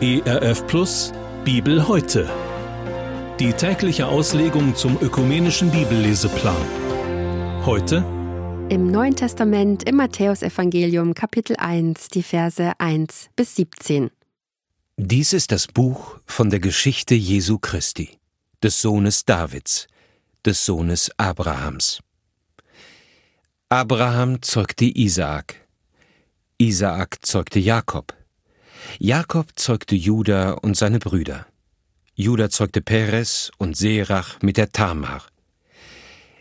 [0.00, 1.12] ERF Plus
[1.44, 2.30] Bibel heute.
[3.40, 6.54] Die tägliche Auslegung zum ökumenischen Bibelleseplan.
[7.66, 8.04] Heute
[8.68, 14.10] im Neuen Testament im Matthäusevangelium Kapitel 1, die Verse 1 bis 17.
[14.96, 18.18] Dies ist das Buch von der Geschichte Jesu Christi,
[18.62, 19.88] des Sohnes Davids,
[20.46, 22.00] des Sohnes Abrahams.
[23.68, 25.66] Abraham zeugte Isaak,
[26.60, 28.16] Isaak zeugte Jakob,
[28.98, 31.46] Jakob zeugte Juda und seine Brüder.
[32.16, 35.22] Juda zeugte Peres und Serach mit der Tamar.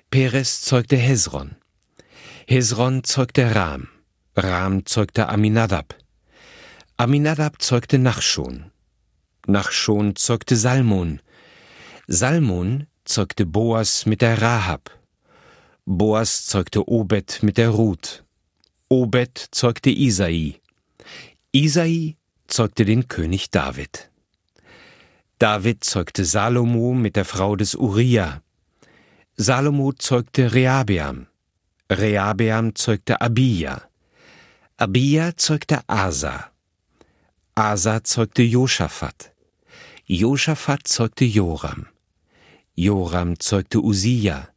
[0.09, 1.55] Peres zeugte Hezron.
[2.48, 3.90] Hezron zeugte Ram.
[4.35, 5.95] Ram zeugte Aminadab.
[6.98, 8.71] Aminadab zeugte Nachschon.
[9.45, 11.21] Nachschon zeugte Salmon.
[12.07, 14.90] Salmon zeugte Boas mit der Rahab.
[15.85, 18.23] Boas zeugte Obed mit der Ruth.
[18.90, 20.62] Obed zeugte Isai.
[21.52, 22.16] Isai
[22.48, 24.10] zeugte den König David.
[25.40, 28.41] David zeugte Salomo mit der Frau des Uriah.
[29.35, 31.27] Salomo zeugte Rehabeam.
[31.91, 33.82] Rehabeam zeugte Abia.
[34.77, 36.49] Abia zeugte Asa.
[37.55, 39.34] Asa zeugte Josaphat.
[40.05, 41.88] Josaphat zeugte Joram.
[42.74, 44.48] Joram zeugte Usia.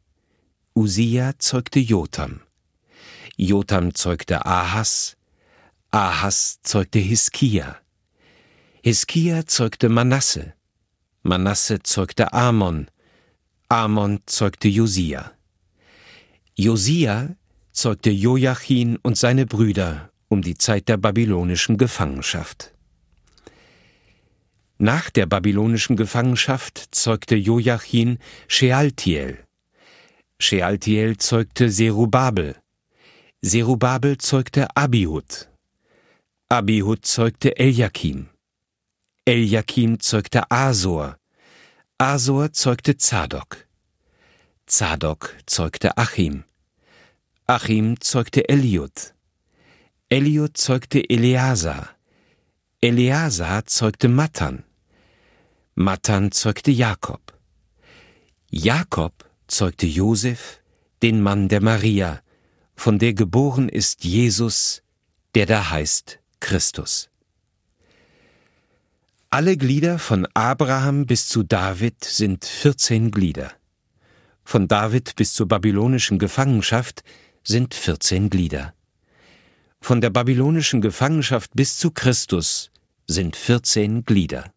[0.73, 2.39] Usia zeugte Jotam.
[3.43, 5.17] Jotam zeugte Ahas.
[5.89, 7.77] Ahas zeugte Hiskia.
[8.83, 10.53] Hiskia zeugte Manasse.
[11.23, 12.85] Manasse zeugte Amon.
[13.67, 15.31] Amon zeugte Josia.
[16.55, 17.35] Josia
[17.71, 22.71] zeugte Joachim und seine Brüder um die Zeit der babylonischen Gefangenschaft.
[24.77, 29.39] Nach der babylonischen Gefangenschaft zeugte Joachim Shealtiel.
[30.39, 32.60] Shealtiel zeugte Serubabel.
[33.43, 35.49] Serubabel zeugte Abihud.
[36.47, 38.29] Abihud zeugte Eliakim.
[39.25, 41.17] Eliakim zeugte Asor.
[41.97, 43.65] Asor zeugte Zadok.
[44.69, 46.43] Zadok zeugte Achim.
[47.47, 49.15] Achim zeugte Eliud.
[50.07, 51.97] Eliud zeugte Eleazar.
[52.79, 54.63] Eleazar zeugte Matan.
[55.73, 57.33] Matan zeugte Jakob.
[58.51, 60.61] Jakob zeugte Josef,
[61.01, 62.21] den Mann der Maria,
[62.81, 64.81] von der geboren ist Jesus,
[65.35, 67.11] der da heißt Christus.
[69.29, 73.51] Alle Glieder von Abraham bis zu David sind 14 Glieder.
[74.43, 77.03] Von David bis zur babylonischen Gefangenschaft
[77.43, 78.73] sind 14 Glieder.
[79.79, 82.71] Von der babylonischen Gefangenschaft bis zu Christus
[83.05, 84.51] sind 14 Glieder.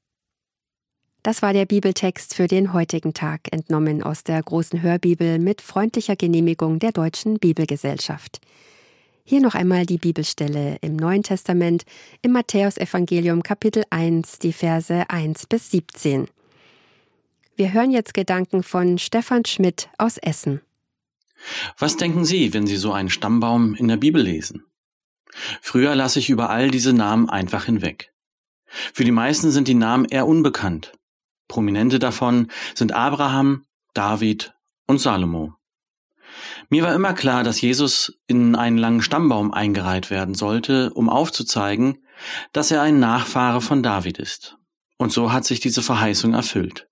[1.25, 6.17] Das war der Bibeltext für den heutigen Tag, entnommen aus der großen Hörbibel mit freundlicher
[6.17, 8.43] Genehmigung der Deutschen Bibelgesellschaft.
[9.25, 11.87] Hier noch einmal die Bibelstelle im Neuen Testament
[12.21, 16.29] im Matthäusevangelium Kapitel 1, die Verse 1 bis 17.
[17.57, 20.61] Wir hören jetzt Gedanken von Stefan Schmidt aus Essen.
[21.79, 24.67] Was denken Sie, wenn Sie so einen Stammbaum in der Bibel lesen?
[25.63, 28.13] Früher lasse ich über all diese Namen einfach hinweg.
[28.67, 30.93] Für die meisten sind die Namen eher unbekannt.
[31.49, 34.55] Prominente davon sind Abraham, David
[34.87, 35.55] und Salomo.
[36.69, 41.99] Mir war immer klar, dass Jesus in einen langen Stammbaum eingereiht werden sollte, um aufzuzeigen,
[42.53, 44.57] dass er ein Nachfahre von David ist.
[44.97, 46.89] Und so hat sich diese Verheißung erfüllt.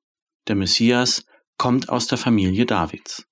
[0.48, 1.24] Der Messias
[1.56, 3.26] kommt aus der Familie Davids.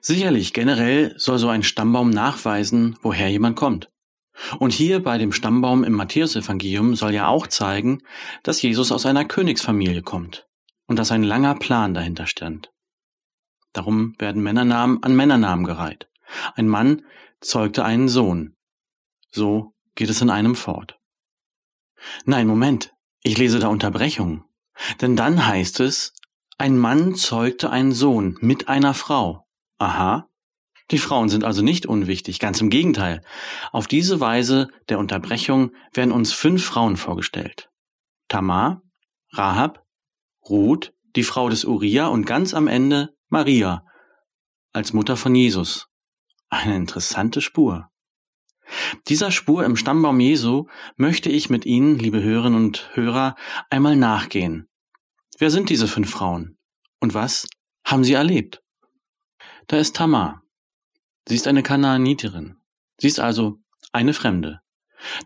[0.00, 3.91] Sicherlich, generell soll so ein Stammbaum nachweisen, woher jemand kommt.
[4.58, 8.02] Und hier bei dem Stammbaum im Matthäusevangelium soll ja auch zeigen,
[8.42, 10.46] dass Jesus aus einer Königsfamilie kommt
[10.86, 12.72] und dass ein langer Plan dahinter stand.
[13.72, 16.08] Darum werden Männernamen an Männernamen gereiht.
[16.54, 17.02] Ein Mann
[17.40, 18.56] zeugte einen Sohn.
[19.30, 20.98] So geht es in einem fort.
[22.24, 22.92] Nein, Moment,
[23.22, 24.44] ich lese da Unterbrechungen.
[25.00, 26.14] Denn dann heißt es,
[26.58, 29.46] ein Mann zeugte einen Sohn mit einer Frau.
[29.78, 30.28] Aha.
[30.90, 33.22] Die Frauen sind also nicht unwichtig, ganz im Gegenteil.
[33.70, 37.70] Auf diese Weise der Unterbrechung werden uns fünf Frauen vorgestellt.
[38.28, 38.82] Tamar,
[39.32, 39.84] Rahab,
[40.48, 43.84] Ruth, die Frau des Uriah und ganz am Ende Maria
[44.72, 45.88] als Mutter von Jesus.
[46.48, 47.88] Eine interessante Spur.
[49.08, 50.66] Dieser Spur im Stammbaum Jesu
[50.96, 53.34] möchte ich mit Ihnen, liebe Hörerinnen und Hörer,
[53.70, 54.68] einmal nachgehen.
[55.38, 56.56] Wer sind diese fünf Frauen?
[57.00, 57.46] Und was
[57.84, 58.62] haben sie erlebt?
[59.66, 60.41] Da ist Tamar.
[61.28, 62.56] Sie ist eine Kanaaniterin.
[62.98, 63.58] Sie ist also
[63.92, 64.60] eine Fremde.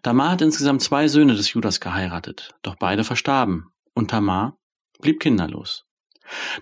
[0.03, 4.59] Tamar hat insgesamt zwei Söhne des Judas geheiratet, doch beide verstarben und Tamar
[5.01, 5.85] blieb kinderlos.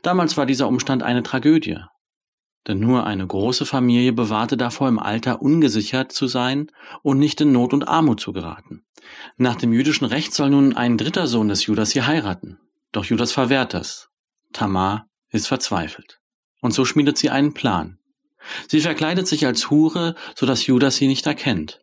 [0.02, 1.78] Damals war dieser Umstand eine Tragödie.
[2.66, 6.70] denn nur eine große Familie bewahrte davor, im Alter ungesichert zu sein
[7.02, 8.86] und nicht in Not und Armut zu geraten.
[9.36, 12.58] Nach dem jüdischen Recht soll nun ein dritter Sohn des Judas sie heiraten.
[12.90, 14.08] Doch Judas verwehrt das.
[14.54, 16.20] Tamar ist verzweifelt.
[16.62, 17.98] Und so schmiedet sie einen Plan.
[18.68, 21.80] Sie verkleidet sich als Hure, so dass Judas sie nicht erkennt.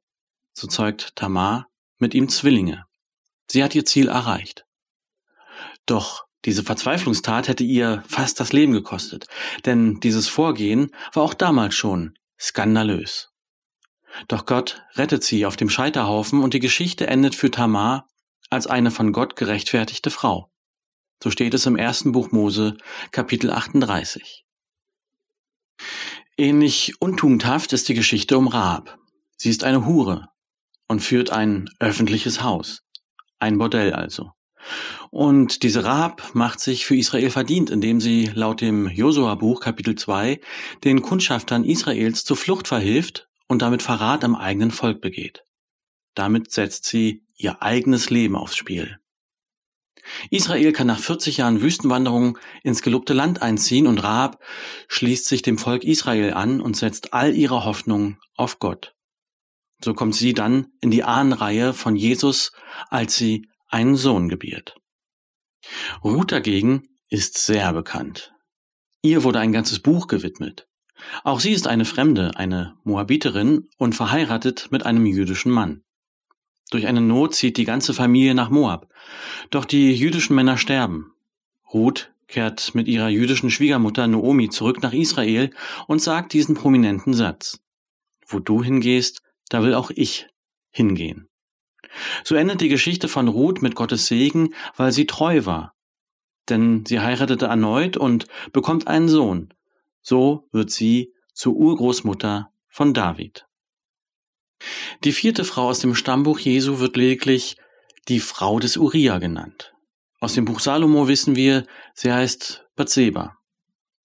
[0.53, 1.67] So zeugt Tamar
[1.97, 2.85] mit ihm Zwillinge.
[3.47, 4.65] Sie hat ihr Ziel erreicht.
[5.85, 9.27] Doch diese Verzweiflungstat hätte ihr fast das Leben gekostet,
[9.65, 13.29] denn dieses Vorgehen war auch damals schon skandalös.
[14.27, 18.07] Doch Gott rettet sie auf dem Scheiterhaufen und die Geschichte endet für Tamar
[18.49, 20.51] als eine von Gott gerechtfertigte Frau.
[21.23, 22.77] So steht es im ersten Buch Mose,
[23.11, 24.43] Kapitel 38.
[26.41, 28.97] Ähnlich untugendhaft ist die Geschichte um Rahab.
[29.37, 30.29] Sie ist eine Hure
[30.87, 32.81] und führt ein öffentliches Haus.
[33.37, 34.31] Ein Bordell also.
[35.11, 40.41] Und diese Rahab macht sich für Israel verdient, indem sie laut dem Josua-Buch Kapitel 2
[40.83, 45.43] den Kundschaftern Israels zur Flucht verhilft und damit Verrat am eigenen Volk begeht.
[46.15, 48.97] Damit setzt sie ihr eigenes Leben aufs Spiel.
[50.29, 54.43] Israel kann nach 40 Jahren Wüstenwanderung ins gelobte Land einziehen und Rahab
[54.87, 58.95] schließt sich dem Volk Israel an und setzt all ihre Hoffnung auf Gott.
[59.83, 62.51] So kommt sie dann in die Ahnenreihe von Jesus,
[62.89, 64.75] als sie einen Sohn gebiert.
[66.03, 68.33] Ruth dagegen ist sehr bekannt.
[69.01, 70.67] Ihr wurde ein ganzes Buch gewidmet.
[71.23, 75.83] Auch sie ist eine Fremde, eine Moabiterin und verheiratet mit einem jüdischen Mann.
[76.71, 78.87] Durch eine Not zieht die ganze Familie nach Moab.
[79.51, 81.13] Doch die jüdischen Männer sterben.
[81.71, 85.51] Ruth kehrt mit ihrer jüdischen Schwiegermutter Noomi zurück nach Israel
[85.87, 87.59] und sagt diesen prominenten Satz.
[88.25, 90.27] Wo du hingehst, da will auch ich
[90.69, 91.27] hingehen.
[92.23, 95.75] So endet die Geschichte von Ruth mit Gottes Segen, weil sie treu war.
[96.47, 99.53] Denn sie heiratete erneut und bekommt einen Sohn.
[100.01, 103.45] So wird sie zur Urgroßmutter von David.
[105.03, 107.57] Die vierte Frau aus dem Stammbuch Jesu wird lediglich
[108.07, 109.73] die Frau des Uriah genannt.
[110.19, 113.37] Aus dem Buch Salomo wissen wir, sie heißt Bathseba.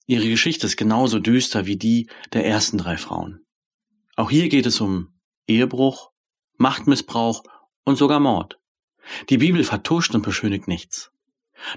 [0.07, 3.41] Ihre Geschichte ist genauso düster wie die der ersten drei Frauen.
[4.15, 5.15] Auch hier geht es um
[5.47, 6.11] Ehebruch,
[6.57, 7.43] Machtmissbrauch
[7.85, 8.59] und sogar Mord.
[9.29, 11.11] Die Bibel vertuscht und beschönigt nichts.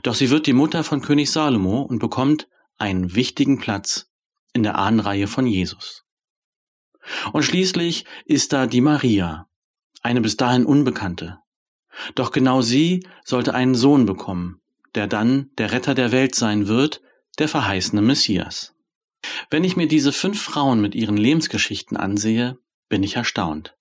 [0.04, 2.48] Doch sie wird die Mutter von König Salomo und bekommt
[2.78, 4.10] einen wichtigen Platz
[4.54, 6.06] in der Ahnenreihe von Jesus.
[7.34, 9.48] Und schließlich ist da die Maria,
[10.02, 11.40] eine bis dahin Unbekannte.
[12.16, 14.62] Doch genau sie sollte einen Sohn bekommen,
[14.96, 17.02] der dann der Retter der Welt sein wird,
[17.40, 18.76] der verheißene Messias.
[19.50, 22.58] Wenn ich mir diese fünf Frauen mit ihren Lebensgeschichten ansehe,
[22.88, 23.76] bin ich erstaunt.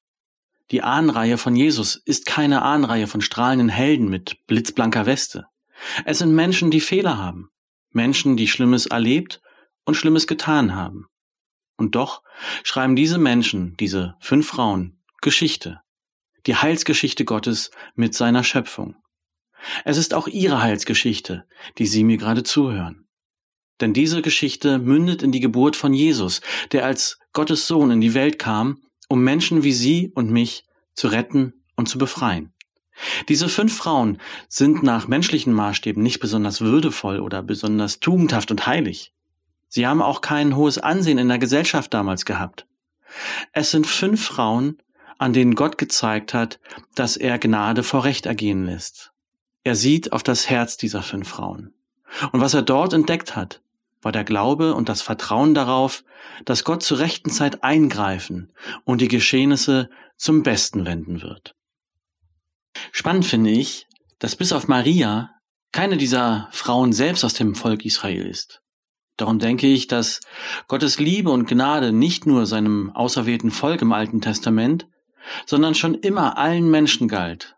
[0.71, 5.47] Die Ahnenreihe von Jesus ist keine Ahnenreihe von strahlenden Helden mit blitzblanker Weste.
[6.05, 7.49] Es sind Menschen, die Fehler haben.
[7.91, 9.41] Menschen, die Schlimmes erlebt
[9.85, 11.07] und Schlimmes getan haben.
[11.79, 12.23] Und doch
[12.65, 15.81] schreiben diese Menschen, diese fünf Frauen, Geschichte,
[16.47, 18.97] die Heilsgeschichte Gottes mit seiner Schöpfung.
[19.85, 21.47] Es ist auch ihre Heilsgeschichte,
[21.79, 23.07] die Sie mir gerade zuhören.
[23.81, 26.41] Denn diese Geschichte mündet in die Geburt von Jesus,
[26.73, 30.65] der als Gottes Sohn in die Welt kam, um Menschen wie Sie und mich
[30.95, 32.53] zu retten und zu befreien.
[33.29, 39.13] Diese fünf Frauen sind nach menschlichen Maßstäben nicht besonders würdevoll oder besonders tugendhaft und heilig.
[39.69, 42.67] Sie haben auch kein hohes Ansehen in der Gesellschaft damals gehabt.
[43.53, 44.79] Es sind fünf Frauen,
[45.19, 46.61] an denen Gott gezeigt hat,
[46.95, 49.13] dass er Gnade vor Recht ergehen lässt.
[49.65, 51.75] Er sieht auf das Herz dieser fünf Frauen.
[52.33, 53.61] Und was er dort entdeckt hat,
[54.01, 56.05] war der Glaube und das Vertrauen darauf,
[56.45, 58.53] dass Gott zur rechten Zeit eingreifen
[58.85, 61.55] und die Geschehnisse zum Besten wenden wird.
[62.93, 63.87] Spannend finde ich,
[64.19, 65.31] dass bis auf Maria
[65.73, 68.63] keine dieser Frauen selbst aus dem Volk Israel ist.
[69.19, 70.21] Darum denke ich, dass
[70.69, 74.87] Gottes Liebe und Gnade nicht nur seinem auserwählten Volk im Alten Testament,
[75.45, 77.57] sondern schon immer allen Menschen galt.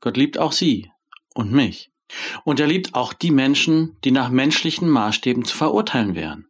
[0.00, 0.92] Gott liebt auch sie
[1.34, 1.90] und mich.
[2.44, 6.46] Und er liebt auch die Menschen, die nach menschlichen Maßstäben zu verurteilen wären.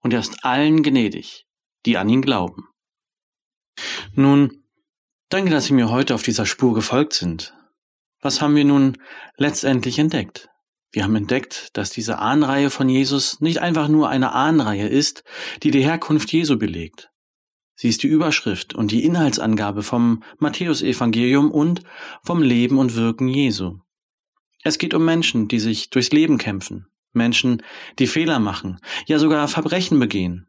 [0.00, 1.46] Und er ist allen gnädig,
[1.84, 2.66] die an ihn glauben.
[4.14, 4.64] Nun,
[5.28, 7.54] danke, dass Sie mir heute auf dieser Spur gefolgt sind.
[8.22, 8.96] Was haben wir nun
[9.36, 10.49] letztendlich entdeckt?
[10.92, 15.22] Wir haben entdeckt, dass diese Ahnreihe von Jesus nicht einfach nur eine Ahnreihe ist,
[15.62, 17.10] die die Herkunft Jesu belegt.
[17.76, 21.82] Sie ist die Überschrift und die Inhaltsangabe vom Matthäusevangelium und
[22.22, 23.78] vom Leben und Wirken Jesu.
[24.62, 27.62] Es geht um Menschen, die sich durchs Leben kämpfen, Menschen,
[27.98, 30.48] die Fehler machen, ja sogar Verbrechen begehen.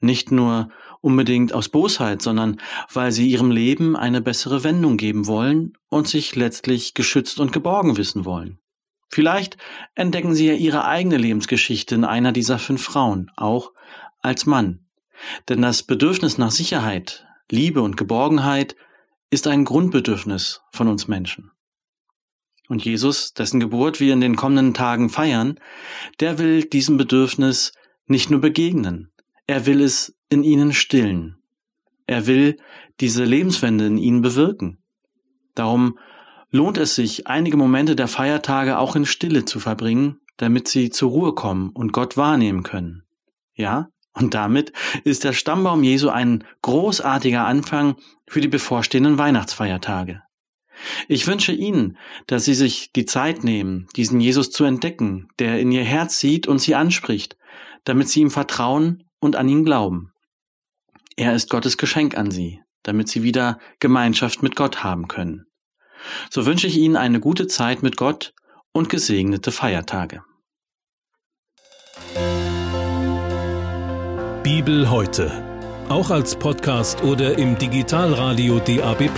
[0.00, 0.70] Nicht nur
[1.02, 6.34] unbedingt aus Bosheit, sondern weil sie ihrem Leben eine bessere Wendung geben wollen und sich
[6.36, 8.58] letztlich geschützt und geborgen wissen wollen.
[9.10, 9.56] Vielleicht
[9.94, 13.72] entdecken Sie ja Ihre eigene Lebensgeschichte in einer dieser fünf Frauen, auch
[14.22, 14.86] als Mann.
[15.48, 18.76] Denn das Bedürfnis nach Sicherheit, Liebe und Geborgenheit
[19.30, 21.50] ist ein Grundbedürfnis von uns Menschen.
[22.68, 25.58] Und Jesus, dessen Geburt wir in den kommenden Tagen feiern,
[26.20, 27.72] der will diesem Bedürfnis
[28.06, 29.10] nicht nur begegnen,
[29.48, 31.42] er will es in ihnen stillen.
[32.06, 32.56] Er will
[33.00, 34.78] diese Lebenswende in ihnen bewirken.
[35.54, 35.98] Darum
[36.50, 41.10] lohnt es sich, einige Momente der Feiertage auch in Stille zu verbringen, damit sie zur
[41.10, 43.02] Ruhe kommen und Gott wahrnehmen können.
[43.54, 44.72] Ja, und damit
[45.04, 50.22] ist der Stammbaum Jesu ein großartiger Anfang für die bevorstehenden Weihnachtsfeiertage.
[51.08, 55.70] Ich wünsche Ihnen, dass Sie sich die Zeit nehmen, diesen Jesus zu entdecken, der in
[55.72, 57.36] Ihr Herz sieht und Sie anspricht,
[57.84, 60.12] damit Sie ihm vertrauen und an ihn glauben.
[61.16, 65.44] Er ist Gottes Geschenk an Sie, damit Sie wieder Gemeinschaft mit Gott haben können.
[66.30, 68.32] So wünsche ich Ihnen eine gute Zeit mit Gott
[68.72, 70.22] und gesegnete Feiertage.
[74.42, 75.30] Bibel heute,
[75.88, 79.10] auch als Podcast oder im Digitalradio DAB.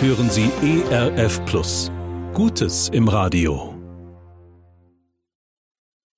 [0.00, 1.40] Hören Sie ERF
[2.34, 3.77] Gutes im Radio.